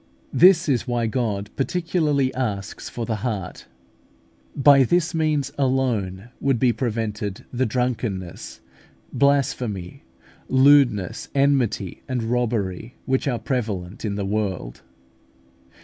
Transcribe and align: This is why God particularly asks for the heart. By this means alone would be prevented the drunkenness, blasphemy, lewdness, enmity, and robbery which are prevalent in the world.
This 0.33 0.67
is 0.67 0.87
why 0.87 1.05
God 1.05 1.51
particularly 1.55 2.33
asks 2.33 2.89
for 2.89 3.05
the 3.05 3.17
heart. 3.17 3.67
By 4.55 4.81
this 4.83 5.13
means 5.13 5.51
alone 5.59 6.29
would 6.39 6.57
be 6.57 6.73
prevented 6.73 7.45
the 7.53 7.67
drunkenness, 7.67 8.61
blasphemy, 9.13 10.03
lewdness, 10.49 11.29
enmity, 11.35 12.01
and 12.07 12.23
robbery 12.23 12.95
which 13.05 13.27
are 13.27 13.37
prevalent 13.37 14.03
in 14.03 14.15
the 14.15 14.25
world. 14.25 14.81